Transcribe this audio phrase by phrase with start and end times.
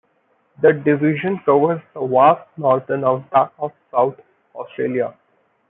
[0.63, 4.15] The division covers the vast northern outback of South
[4.55, 5.13] Australia.